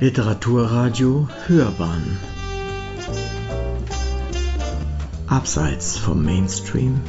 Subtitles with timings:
[0.00, 2.18] Literaturradio Hörbahn.
[5.26, 7.00] Abseits vom Mainstream.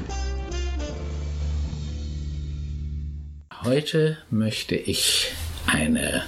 [3.64, 5.32] Heute möchte ich
[5.68, 6.24] eine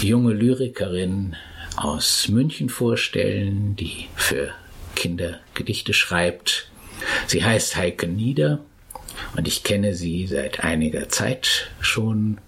[0.00, 1.36] junge Lyrikerin
[1.76, 4.50] aus München vorstellen, die für
[4.96, 6.68] Kinder Gedichte schreibt.
[7.28, 8.58] Sie heißt Heike Nieder
[9.36, 12.38] und ich kenne sie seit einiger Zeit schon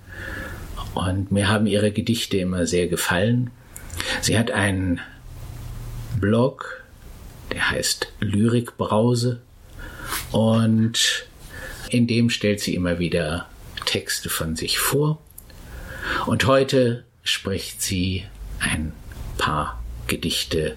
[0.94, 3.50] und mir haben ihre Gedichte immer sehr gefallen.
[4.20, 5.00] Sie hat einen
[6.20, 6.84] Blog,
[7.52, 9.40] der heißt Lyrikbrause
[10.32, 11.26] und
[11.90, 13.46] in dem stellt sie immer wieder
[13.86, 15.18] Texte von sich vor.
[16.26, 18.24] Und heute spricht sie
[18.60, 18.92] ein
[19.38, 20.76] paar Gedichte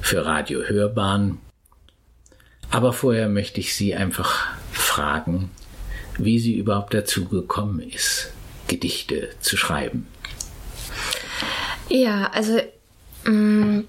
[0.00, 1.38] für Radio Hörbahn.
[2.70, 5.50] Aber vorher möchte ich Sie einfach fragen,
[6.18, 8.32] wie sie überhaupt dazu gekommen ist,
[8.74, 10.08] Gedichte zu schreiben.
[11.88, 12.60] Ja, also
[13.24, 13.88] mh, mm,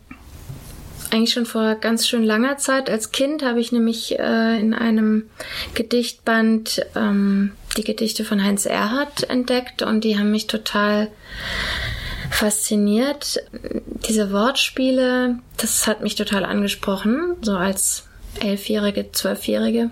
[1.09, 2.89] eigentlich schon vor ganz schön langer Zeit.
[2.89, 5.29] Als Kind habe ich nämlich äh, in einem
[5.73, 11.09] Gedichtband ähm, die Gedichte von Heinz Erhardt entdeckt und die haben mich total
[12.29, 13.39] fasziniert.
[14.07, 18.07] Diese Wortspiele, das hat mich total angesprochen, so als
[18.39, 19.89] Elfjährige, Zwölfjährige.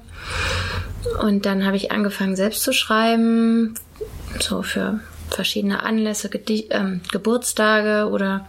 [1.22, 3.76] Und dann habe ich angefangen, selbst zu schreiben,
[4.40, 8.46] so für verschiedene Anlässe, Gedi ähm, Geburtstage oder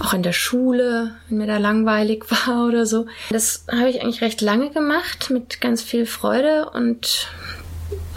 [0.00, 3.06] auch in der Schule, wenn mir da langweilig war oder so.
[3.30, 7.28] Das habe ich eigentlich recht lange gemacht mit ganz viel Freude und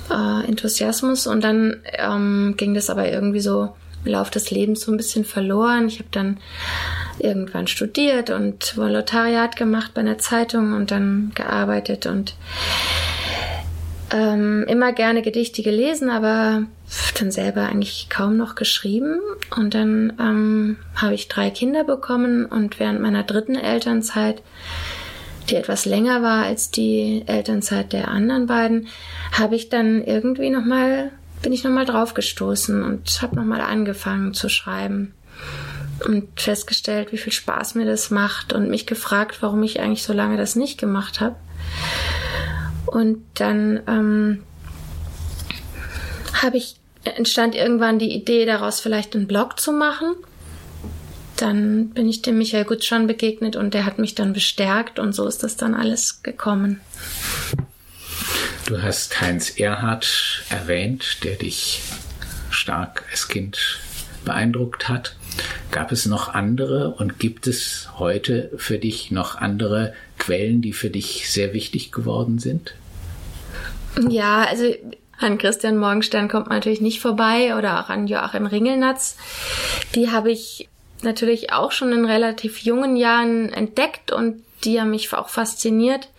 [0.09, 4.91] äh, Enthusiasmus und dann ähm, ging das aber irgendwie so im Laufe des Lebens so
[4.91, 5.87] ein bisschen verloren.
[5.87, 6.37] Ich habe dann
[7.19, 12.35] irgendwann studiert und Volontariat gemacht bei einer Zeitung und dann gearbeitet und
[14.11, 16.63] ähm, immer gerne Gedichte gelesen, aber
[17.19, 19.19] dann selber eigentlich kaum noch geschrieben.
[19.55, 24.41] Und dann ähm, habe ich drei Kinder bekommen und während meiner dritten Elternzeit,
[25.49, 28.87] die etwas länger war als die Elternzeit der anderen beiden,
[29.31, 31.11] habe ich dann irgendwie noch mal
[31.41, 35.13] bin ich noch mal draufgestoßen und habe noch mal angefangen zu schreiben
[36.05, 40.13] und festgestellt, wie viel Spaß mir das macht und mich gefragt, warum ich eigentlich so
[40.13, 41.35] lange das nicht gemacht habe.
[42.87, 44.43] Und dann ähm,
[46.41, 50.15] habe ich entstand irgendwann die Idee, daraus vielleicht einen Blog zu machen.
[51.37, 55.27] Dann bin ich dem Michael Gutschan begegnet und der hat mich dann bestärkt und so
[55.27, 56.81] ist das dann alles gekommen.
[58.65, 61.81] Du hast Heinz Erhard erwähnt, der dich
[62.49, 63.79] stark als Kind
[64.25, 65.15] beeindruckt hat.
[65.71, 70.89] Gab es noch andere und gibt es heute für dich noch andere Quellen, die für
[70.89, 72.73] dich sehr wichtig geworden sind?
[74.09, 74.73] Ja, also
[75.19, 79.17] an Christian Morgenstern kommt man natürlich nicht vorbei oder auch an Joachim Ringelnatz.
[79.95, 80.69] Die habe ich
[81.01, 86.09] natürlich auch schon in relativ jungen Jahren entdeckt und die haben mich auch fasziniert.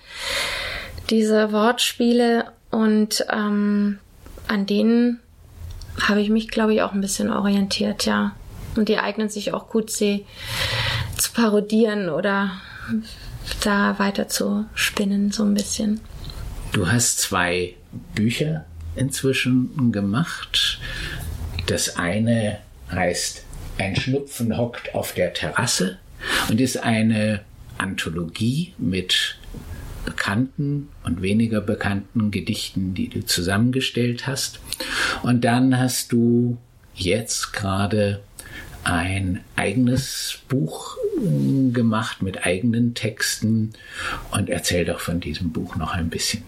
[1.11, 3.99] Diese Wortspiele und ähm,
[4.47, 5.21] an denen
[6.01, 8.35] habe ich mich, glaube ich, auch ein bisschen orientiert, ja.
[8.79, 10.25] Und die eignen sich auch gut, sie
[11.17, 12.53] zu parodieren oder
[13.65, 16.01] da weiter zu spinnen, so ein bisschen.
[16.71, 17.75] Du hast zwei
[18.15, 20.79] Bücher inzwischen gemacht.
[21.67, 22.59] Das eine
[22.93, 23.43] heißt
[23.79, 25.99] Ein Schnupfen hockt auf der Terrasse
[26.49, 27.41] und ist eine
[27.79, 29.39] Anthologie mit
[30.05, 34.61] bekannten und weniger bekannten Gedichten, die du zusammengestellt hast.
[35.25, 36.59] Und dann hast du
[36.95, 38.21] jetzt gerade
[38.85, 43.73] ein eigenes Buch äh, gemacht mit eigenen Texten
[44.31, 46.45] und erzähl doch von diesem Buch noch ein bisschen.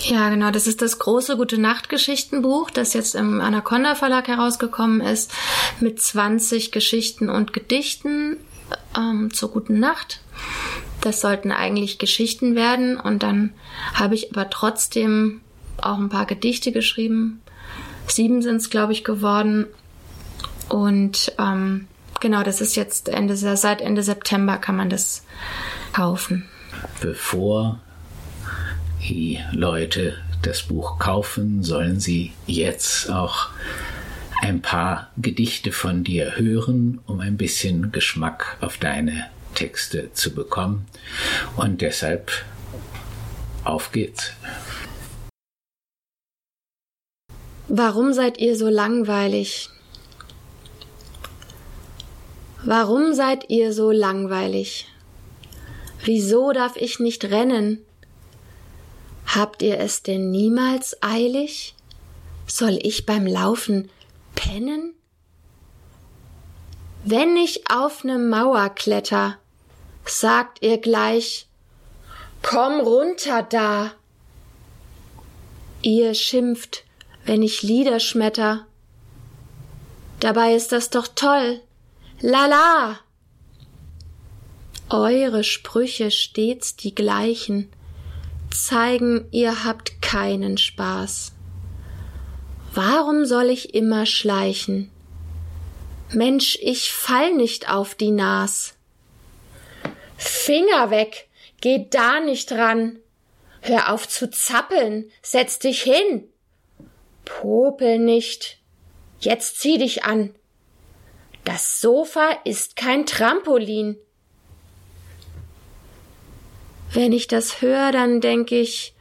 [0.00, 0.50] Ja, genau.
[0.50, 5.32] Das ist das große Gute Nacht Geschichtenbuch, das jetzt im Anaconda Verlag herausgekommen ist,
[5.80, 8.36] mit 20 Geschichten und Gedichten
[8.96, 10.20] ähm, zur guten Nacht.
[11.00, 13.52] Das sollten eigentlich Geschichten werden und dann
[13.94, 15.40] habe ich aber trotzdem
[15.80, 17.40] auch ein paar Gedichte geschrieben.
[18.06, 19.66] Sieben sind es, glaube ich, geworden.
[20.68, 21.86] Und ähm,
[22.20, 25.24] genau, das ist jetzt Ende, seit Ende September kann man das
[25.92, 26.48] kaufen.
[27.00, 27.80] Bevor
[29.08, 33.48] die Leute das Buch kaufen, sollen sie jetzt auch
[34.42, 40.86] ein paar Gedichte von dir hören, um ein bisschen Geschmack auf deine Texte zu bekommen.
[41.56, 42.30] Und deshalb
[43.64, 44.32] auf geht's.
[47.68, 49.70] Warum seid ihr so langweilig?
[52.66, 54.88] Warum seid ihr so langweilig?
[56.04, 57.86] Wieso darf ich nicht rennen?
[59.24, 61.76] Habt ihr es denn niemals eilig?
[62.48, 63.88] Soll ich beim Laufen
[64.34, 64.94] pennen?
[67.04, 69.38] Wenn ich auf ne Mauer kletter,
[70.04, 71.46] sagt ihr gleich,
[72.42, 73.92] komm runter da.
[75.82, 76.82] Ihr schimpft,
[77.24, 78.66] wenn ich Lieder schmetter.
[80.18, 81.60] Dabei ist das doch toll.
[82.20, 83.00] Lala!
[84.88, 87.70] Eure Sprüche stets die gleichen,
[88.50, 91.32] zeigen, ihr habt keinen Spaß.
[92.72, 94.90] Warum soll ich immer schleichen?
[96.10, 98.74] Mensch, ich fall nicht auf die Nas.
[100.16, 101.28] Finger weg,
[101.60, 102.98] geh da nicht ran.
[103.60, 106.24] Hör auf zu zappeln, setz dich hin.
[107.26, 108.58] Popel nicht.
[109.20, 110.34] Jetzt zieh dich an.
[111.46, 113.96] Das Sofa ist kein Trampolin.
[116.92, 118.94] Wenn ich das höre, dann denk ich,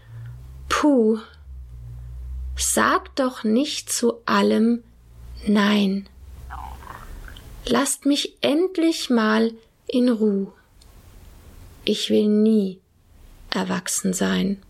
[0.70, 1.18] puh,
[2.56, 4.84] sag doch nicht zu allem
[5.48, 6.08] Nein.
[7.66, 9.52] Lasst mich endlich mal
[9.88, 10.52] in Ruh.
[11.84, 12.80] Ich will nie
[13.50, 14.62] erwachsen sein.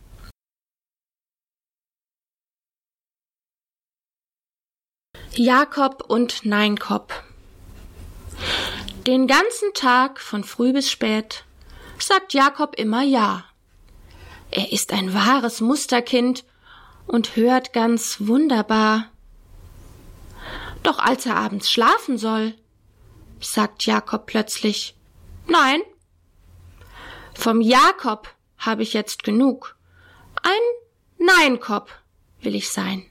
[5.34, 7.14] Jakob und Neinkop.
[9.08, 11.44] Den ganzen Tag von früh bis spät
[12.00, 13.46] sagt Jakob immer Ja.
[14.50, 16.44] Er ist ein wahres Musterkind
[17.06, 19.12] und hört ganz wunderbar.
[20.82, 22.56] Doch als er abends schlafen soll,
[23.40, 24.96] sagt Jakob plötzlich
[25.48, 25.82] Nein.
[27.36, 28.28] Vom Jakob
[28.58, 29.76] habe ich jetzt genug.
[30.42, 31.92] Ein Neinkop
[32.42, 33.06] will ich sein.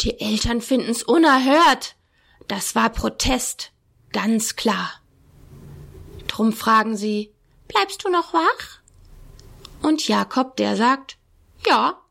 [0.00, 1.96] Die Eltern finden's unerhört.
[2.50, 3.70] Das war Protest,
[4.12, 5.00] ganz klar.
[6.26, 7.32] Drum fragen sie,
[7.68, 8.80] bleibst du noch wach?
[9.82, 11.16] Und Jakob, der sagt,
[11.64, 12.02] ja.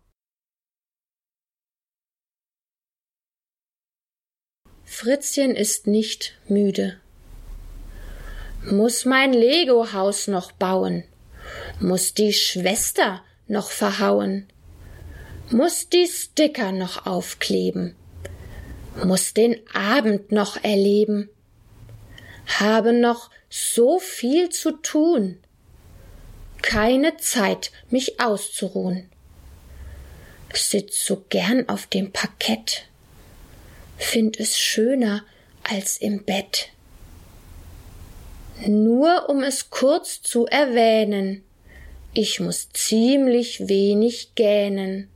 [4.85, 7.01] Fritzchen ist nicht müde.
[8.63, 11.03] Muss mein Lego-Haus noch bauen?
[11.81, 14.47] Muss die Schwester noch verhauen?
[15.49, 17.97] Muss die Sticker noch aufkleben?
[19.03, 21.29] Muss den Abend noch erleben?
[22.59, 25.37] Habe noch so viel zu tun.
[26.61, 29.09] Keine Zeit, mich auszuruhen.
[30.53, 32.85] Sitz so gern auf dem Parkett,
[33.97, 35.23] find es schöner
[35.63, 36.69] als im Bett.
[38.65, 41.43] Nur um es kurz zu erwähnen,
[42.13, 45.07] ich muss ziemlich wenig gähnen.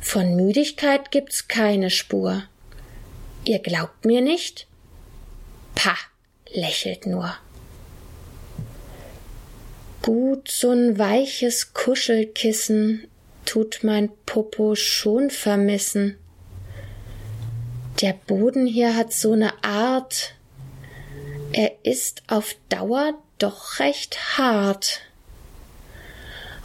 [0.00, 2.44] Von Müdigkeit gibt's keine Spur.
[3.46, 4.66] Ihr glaubt mir nicht?
[5.76, 5.96] Pah!
[6.52, 7.32] lächelt nur.
[10.02, 13.06] Gut, so'n weiches Kuschelkissen
[13.44, 16.18] tut mein Popo schon vermissen.
[18.00, 20.34] Der Boden hier hat so ne Art,
[21.52, 25.02] er ist auf Dauer doch recht hart.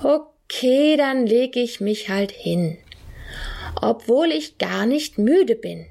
[0.01, 2.79] Okay, dann leg ich mich halt hin,
[3.79, 5.85] obwohl ich gar nicht müde bin.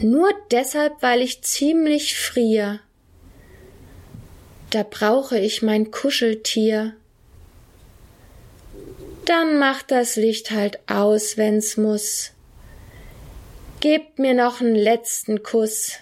[0.00, 2.80] Nur deshalb, weil ich ziemlich frier.
[4.70, 6.94] Da brauche ich mein Kuscheltier.
[9.24, 12.32] Dann macht das Licht halt aus, wenn's muss.
[13.80, 15.92] Gebt mir noch einen letzten Kuss.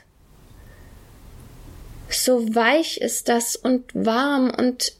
[2.09, 4.93] So weich ist das und warm und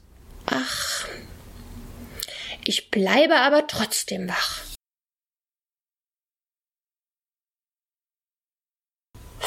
[0.47, 1.07] ach.
[2.65, 4.66] Ich bleibe aber trotzdem wach.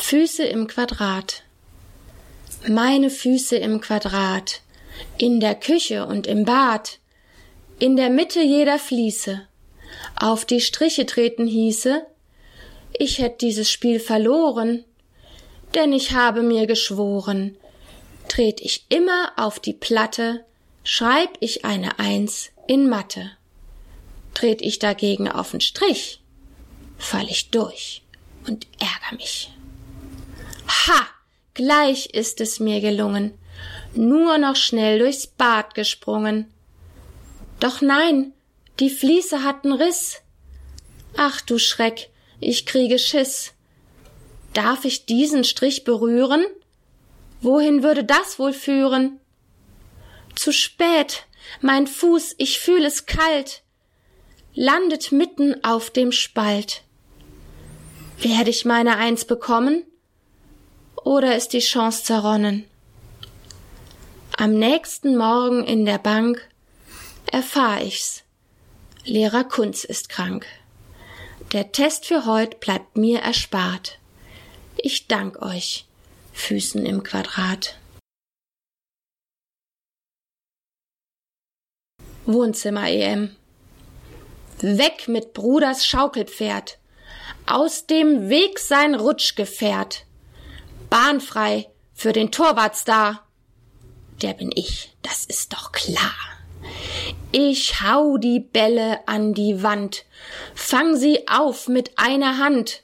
[0.01, 1.43] Füße im Quadrat.
[2.67, 4.61] Meine Füße im Quadrat,
[5.19, 6.97] in der Küche und im Bad,
[7.77, 9.41] in der Mitte jeder Fliese,
[10.15, 12.01] auf die Striche treten hieße,
[12.97, 14.83] ich hätt dieses Spiel verloren,
[15.75, 17.55] denn ich habe mir geschworen,
[18.27, 20.43] tret ich immer auf die Platte,
[20.83, 23.29] schreib ich eine Eins in Mathe.
[24.33, 26.21] Tret ich dagegen auf den Strich,
[26.97, 28.01] fall ich durch
[28.47, 29.51] und ärger mich.
[30.69, 31.07] Ha!
[31.55, 33.37] Gleich ist es mir gelungen,
[33.93, 36.53] nur noch schnell durchs Bad gesprungen.
[37.59, 38.33] Doch nein,
[38.79, 40.21] die Fliese hat n Riss.
[41.17, 42.09] Ach du Schreck,
[42.39, 43.53] ich kriege Schiss.
[44.53, 46.45] Darf ich diesen Strich berühren?
[47.41, 49.19] Wohin würde das wohl führen?
[50.35, 51.25] Zu spät,
[51.61, 53.63] mein Fuß, ich fühl es kalt,
[54.53, 56.83] landet mitten auf dem Spalt.
[58.21, 59.83] Werde ich meine Eins bekommen?
[61.03, 62.65] Oder ist die Chance zerronnen?
[64.37, 66.47] Am nächsten Morgen in der Bank
[67.31, 68.23] erfahr ich's.
[69.03, 70.45] Lehrer Kunz ist krank.
[71.51, 73.97] Der Test für heut bleibt mir erspart.
[74.77, 75.85] Ich dank euch,
[76.33, 77.77] Füßen im Quadrat.
[82.25, 83.35] Wohnzimmer-EM.
[84.61, 86.77] Weg mit Bruders Schaukelpferd.
[87.45, 90.05] Aus dem Weg sein Rutschgefährt.
[90.89, 93.25] Bahnfrei für den Torwartstar.
[94.21, 96.15] Der bin ich, das ist doch klar.
[97.31, 100.05] Ich hau die Bälle an die Wand,
[100.55, 102.83] fang sie auf mit einer Hand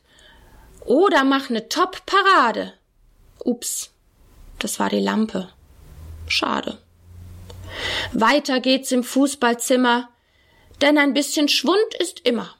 [0.85, 2.73] oder mach ne Top-Parade.
[3.43, 3.91] Ups,
[4.59, 5.49] das war die Lampe.
[6.27, 6.77] Schade.
[8.13, 10.09] Weiter geht's im Fußballzimmer,
[10.81, 12.55] denn ein bisschen Schwund ist immer.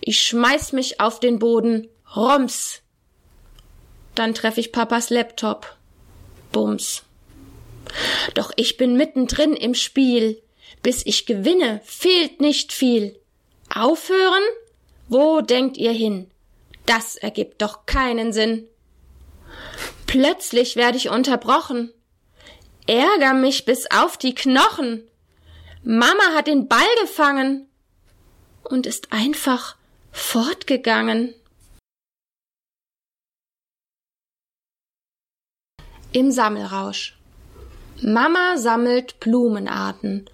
[0.00, 2.81] Ich schmeiß mich auf den Boden, Roms.
[4.14, 5.76] Dann treff ich Papas Laptop.
[6.52, 7.02] Bums.
[8.34, 10.42] Doch ich bin mittendrin im Spiel.
[10.82, 13.18] Bis ich gewinne, fehlt nicht viel.
[13.74, 14.42] Aufhören?
[15.08, 16.30] Wo denkt ihr hin?
[16.86, 18.66] Das ergibt doch keinen Sinn.
[20.06, 21.92] Plötzlich werde ich unterbrochen.
[22.86, 25.04] Ärger mich bis auf die Knochen.
[25.84, 27.68] Mama hat den Ball gefangen
[28.64, 29.76] und ist einfach
[30.10, 31.34] fortgegangen.
[36.12, 37.16] Im Sammelrausch.
[38.02, 40.26] Mama sammelt Blumenarten.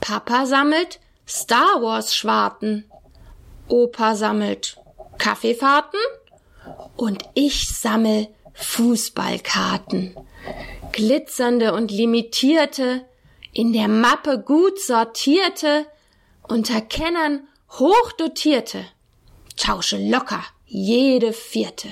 [0.00, 0.98] Papa sammelt
[1.28, 2.84] Star Wars Schwarten.
[3.68, 4.78] Opa sammelt
[5.18, 6.00] Kaffeefahrten.
[6.96, 10.16] Und ich sammel Fußballkarten.
[10.92, 13.04] Glitzernde und limitierte,
[13.52, 15.86] in der Mappe gut sortierte,
[16.48, 18.84] unter Kennern hochdotierte.
[19.56, 21.88] Tausche locker jede vierte.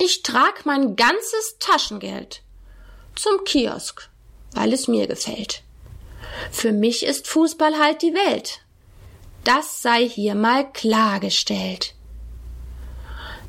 [0.00, 2.42] Ich trag mein ganzes Taschengeld
[3.16, 4.08] zum Kiosk,
[4.52, 5.64] weil es mir gefällt.
[6.52, 8.60] Für mich ist Fußball halt die Welt.
[9.42, 11.94] Das sei hier mal klargestellt.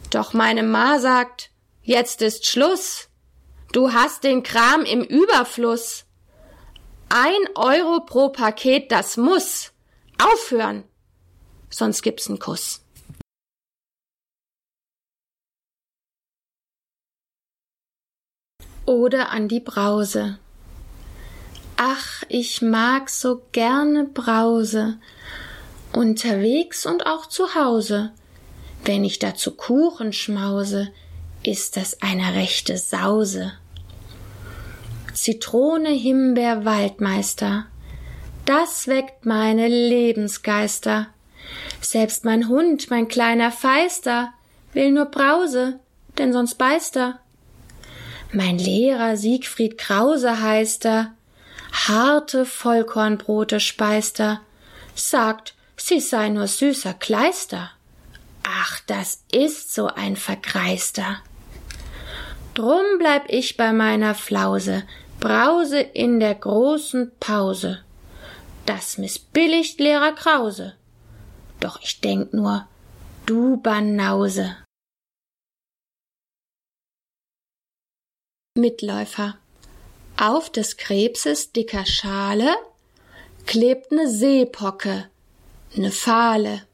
[0.09, 1.51] Doch meine Ma sagt,
[1.83, 3.09] jetzt ist Schluss.
[3.71, 6.05] Du hast den Kram im Überfluss.
[7.09, 9.71] Ein Euro pro Paket, das muss.
[10.17, 10.83] Aufhören.
[11.69, 12.83] Sonst gibt's einen Kuss.
[18.89, 20.39] Oder an die Brause.
[21.77, 24.97] Ach, ich mag so gerne Brause.
[25.93, 28.11] Unterwegs und auch zu Hause.
[28.83, 30.91] Wenn ich dazu Kuchen schmause,
[31.43, 33.53] ist das eine rechte Sause.
[35.13, 37.67] Zitrone, Himbeer, Waldmeister.
[38.45, 41.09] Das weckt meine Lebensgeister.
[41.79, 44.33] Selbst mein Hund, mein kleiner Feister,
[44.73, 45.79] will nur Brause,
[46.17, 47.19] denn sonst beißt er.
[48.31, 51.13] Mein Lehrer Siegfried Krause heißt er,
[51.71, 54.41] harte Vollkornbrote speist er,
[54.93, 57.71] sagt, sie sei nur süßer Kleister.
[58.43, 61.17] Ach, das ist so ein Vergreister.
[62.53, 64.83] Drum bleib ich bei meiner Flause,
[65.19, 67.79] brause in der großen Pause.
[68.67, 70.73] Das missbilligt Lehrer Krause.
[71.59, 72.67] Doch ich denk nur,
[73.25, 74.55] du Banause.
[78.55, 79.37] Mitläufer.
[80.17, 82.55] Auf des Krebses dicker Schale
[83.45, 85.09] klebt ne Seepocke,
[85.75, 86.67] ne Fahle.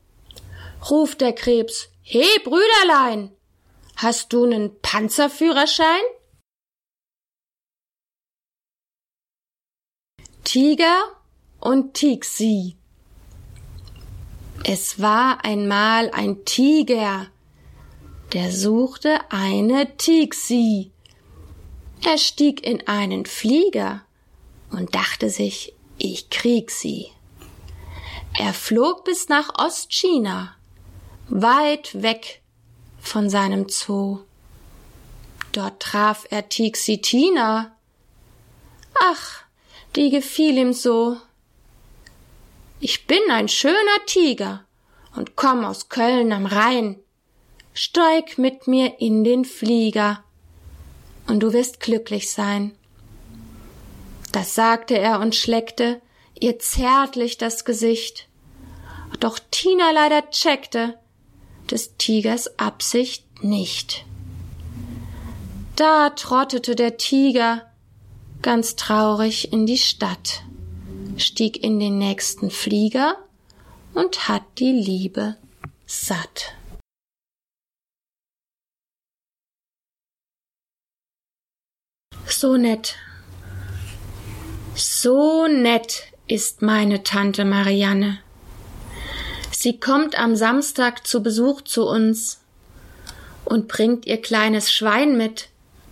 [0.89, 3.31] Ruft der Krebs, He, Brüderlein,
[3.95, 6.01] hast du nen Panzerführerschein?
[10.43, 11.03] Tiger
[11.59, 12.77] und Tixi.
[14.63, 17.27] Es war einmal ein Tiger,
[18.33, 20.91] der suchte eine Tixi.
[22.07, 24.03] Er stieg in einen Flieger
[24.69, 27.07] und dachte sich, ich krieg sie.
[28.37, 30.55] Er flog bis nach Ostchina,
[31.29, 32.43] weit weg
[32.99, 34.19] von seinem Zoo.
[35.51, 37.75] Dort traf er Tixitina.
[39.01, 39.41] Ach,
[39.95, 41.17] die gefiel ihm so.
[42.79, 44.63] Ich bin ein schöner Tiger
[45.15, 46.99] und komm aus Köln am Rhein.
[47.73, 50.24] Steig mit mir in den Flieger
[51.27, 52.71] und du wirst glücklich sein.
[54.31, 56.01] Das sagte er und schleckte
[56.39, 58.27] ihr zärtlich das Gesicht.
[59.19, 60.99] Doch Tina leider checkte
[61.71, 64.05] des Tigers Absicht nicht.
[65.75, 67.69] Da trottete der Tiger
[68.41, 70.43] ganz traurig in die Stadt,
[71.17, 73.17] stieg in den nächsten Flieger
[73.93, 75.37] und hat die Liebe
[75.85, 76.54] satt.
[82.27, 82.95] So nett.
[84.73, 88.19] So nett ist meine Tante Marianne.
[89.51, 92.41] Sie kommt am Samstag zu Besuch zu uns
[93.45, 95.49] und bringt ihr kleines Schwein mit,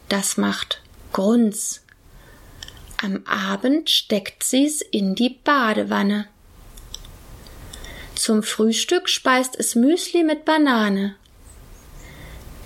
[0.09, 1.83] das macht Grunz.
[3.01, 6.27] Am Abend steckt sie's in die Badewanne.
[8.15, 11.15] Zum Frühstück speist es Müsli mit Banane.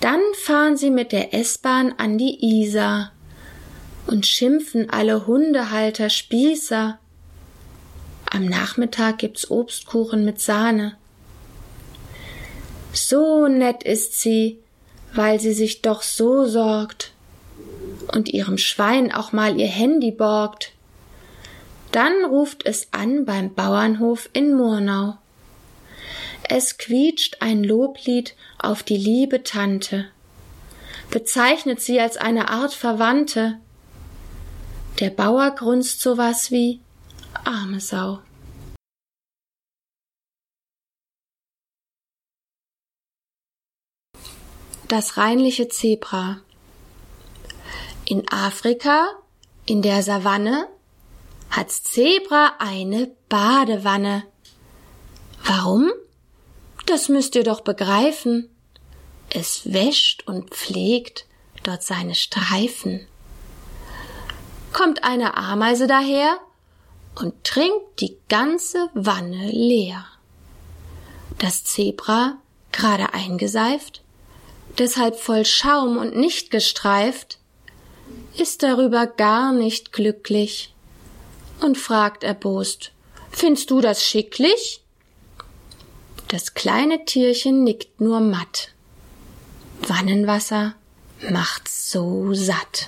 [0.00, 3.12] Dann fahren sie mit der S-Bahn an die Isar
[4.08, 6.98] und schimpfen alle Hundehalter Spießer.
[8.30, 10.96] Am Nachmittag gibt's Obstkuchen mit Sahne.
[12.92, 14.58] So nett ist sie,
[15.14, 17.12] weil sie sich doch so sorgt
[18.12, 20.72] und ihrem Schwein auch mal ihr Handy borgt.
[21.92, 25.18] Dann ruft es an beim Bauernhof in Murnau.
[26.48, 30.06] Es quietscht ein Loblied auf die liebe Tante,
[31.10, 33.58] bezeichnet sie als eine Art Verwandte.
[34.98, 36.80] Der Bauer grunzt so was wie
[37.44, 38.18] arme Sau.
[44.88, 46.40] Das reinliche Zebra.
[48.06, 49.06] In Afrika,
[49.66, 50.66] in der Savanne,
[51.50, 54.24] hat's Zebra eine Badewanne.
[55.44, 55.92] Warum?
[56.86, 58.48] Das müsst ihr doch begreifen.
[59.30, 61.26] Es wäscht und pflegt
[61.62, 63.06] dort seine Streifen.
[64.78, 66.38] Kommt eine Ameise daher
[67.16, 70.06] und trinkt die ganze Wanne leer.
[71.38, 72.36] Das Zebra,
[72.70, 74.02] gerade eingeseift,
[74.78, 77.40] deshalb voll Schaum und nicht gestreift,
[78.36, 80.72] ist darüber gar nicht glücklich
[81.60, 82.92] und fragt erbost,
[83.32, 84.84] Findest du das schicklich?
[86.28, 88.68] Das kleine Tierchen nickt nur matt.
[89.88, 90.76] Wannenwasser
[91.28, 92.86] macht's so satt.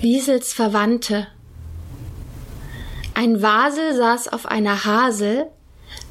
[0.00, 1.26] Wiesels Verwandte
[3.14, 5.48] Ein Wasel saß auf einer Hasel,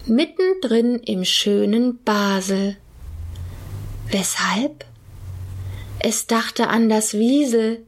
[0.06, 2.76] mittendrin im schönen Basel.
[4.10, 4.84] Weshalb?
[6.00, 7.88] Es dachte an das Wiesel,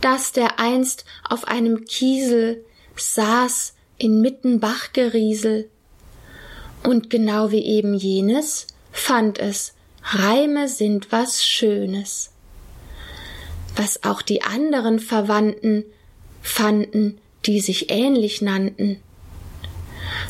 [0.00, 2.64] das der einst auf einem Kiesel
[2.96, 5.68] saß inmitten Bachgeriesel.
[6.84, 12.33] Und genau wie eben jenes fand es, Reime sind was Schönes.
[13.76, 15.84] Was auch die anderen Verwandten
[16.42, 19.00] fanden, die sich ähnlich nannten.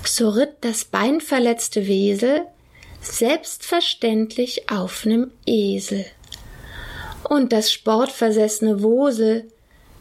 [0.04, 2.42] So ritt das beinverletzte Wesel
[3.00, 6.06] selbstverständlich auf nem Esel.
[7.28, 9.50] Und das sportversessene Wosel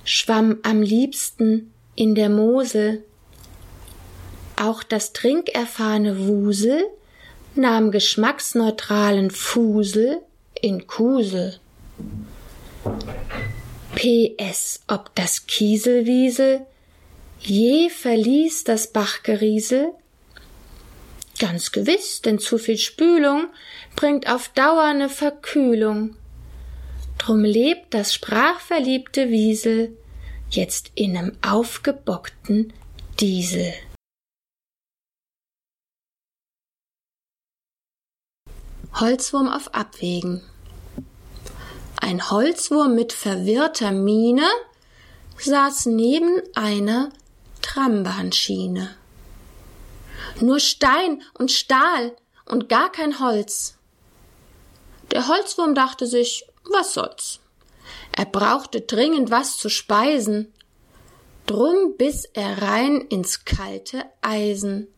[0.03, 3.03] schwamm am liebsten in der Mosel.
[4.56, 6.84] Auch das trinkerfahrene Wusel
[7.56, 10.21] nahm geschmacksneutralen Fusel
[10.62, 11.60] in Kusel.
[13.96, 16.65] PS, ob das Kieselwiesel
[17.39, 19.93] je verließ das Bachgeriesel?
[21.39, 23.48] Ganz gewiss, denn zu viel Spülung
[23.96, 26.15] bringt auf Dauer ne Verkühlung.
[27.17, 29.98] Drum lebt das sprachverliebte Wiesel
[30.50, 32.74] jetzt in nem aufgebockten
[33.19, 33.74] Diesel.
[38.93, 40.41] Holzwurm auf Abwägen.
[42.06, 44.46] Ein Holzwurm mit verwirrter Miene
[45.38, 47.13] saß neben einer
[47.62, 48.94] Trambahnschiene.
[50.42, 52.13] Nur Stein und Stahl
[52.44, 53.76] und gar kein Holz.
[55.13, 57.39] Der Holzwurm dachte sich, was soll's?
[58.12, 60.54] Er brauchte dringend was zu speisen.
[61.46, 64.89] Drum biss er rein ins kalte Eisen.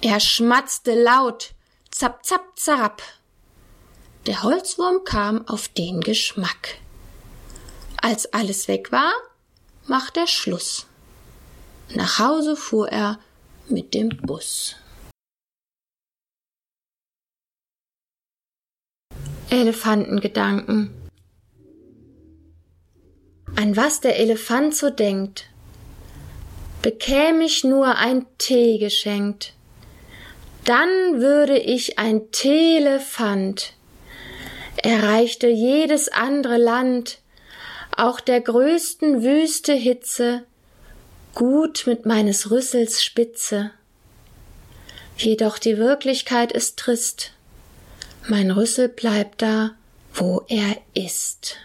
[0.00, 1.52] Er schmatzte laut,
[1.92, 3.02] zapp, zapp, zerab.
[4.28, 6.76] Der Holzwurm kam auf den Geschmack.
[7.96, 9.10] Als alles weg war,
[9.86, 10.86] macht er Schluss.
[11.94, 13.18] Nach Hause fuhr er
[13.70, 14.76] mit dem Bus.
[19.48, 20.92] Elefantengedanken
[23.56, 25.48] an was der Elefant so denkt.
[26.82, 29.54] Bekäm ich nur ein Tee geschenkt,
[30.66, 33.77] dann würde ich ein Teelefant.
[34.88, 37.18] Erreichte jedes andere Land,
[37.94, 40.46] auch der größten Wüste Hitze,
[41.34, 43.70] gut mit meines Rüssels Spitze.
[45.18, 47.34] Jedoch die Wirklichkeit ist trist,
[48.28, 49.72] mein Rüssel bleibt da,
[50.14, 51.58] wo er ist.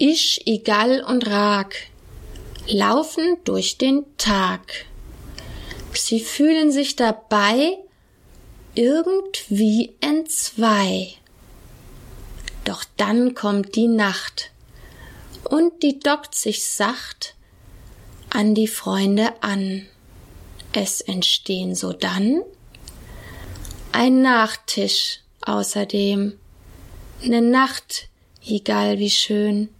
[0.00, 1.76] Isch, Igal und Rag
[2.66, 4.86] laufen durch den Tag.
[5.94, 7.78] Sie fühlen sich dabei
[8.78, 11.14] irgendwie entzwei.
[12.64, 14.52] Doch dann kommt die Nacht
[15.42, 17.34] und die dockt sich sacht
[18.30, 19.86] an die Freunde an.
[20.72, 22.42] Es entstehen sodann
[23.90, 26.38] ein Nachtisch außerdem,
[27.22, 28.08] ne Nacht,
[28.46, 29.70] egal wie schön.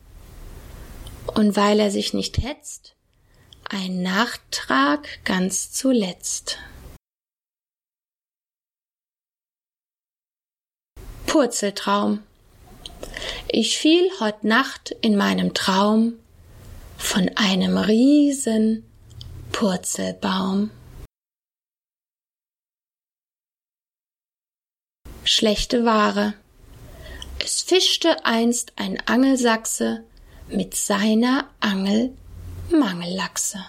[1.35, 2.95] Und weil er sich nicht hetzt,
[3.71, 6.59] ein Nachtrag ganz zuletzt.
[11.29, 12.23] Purzeltraum.
[13.49, 16.15] Ich fiel heut Nacht in meinem Traum
[16.97, 18.83] von einem riesen
[19.53, 20.71] Purzelbaum.
[25.25, 26.33] Schlechte Ware.
[27.45, 30.05] Es fischte einst ein Angelsachse
[30.49, 32.17] mit seiner Angel
[32.71, 33.65] Mangellachse.